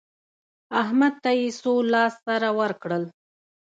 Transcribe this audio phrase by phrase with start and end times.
[0.81, 3.03] احمد ته يې څو لاس سره ورکړل؟